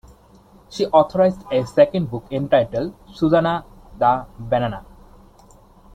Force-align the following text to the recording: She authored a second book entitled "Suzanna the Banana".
She 0.67 0.87
authored 0.87 1.45
a 1.51 1.67
second 1.67 2.09
book 2.09 2.25
entitled 2.31 2.95
"Suzanna 3.13 3.63
the 3.99 4.25
Banana". 4.39 4.83